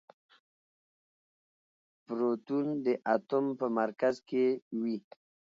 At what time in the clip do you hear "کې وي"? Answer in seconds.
4.29-4.97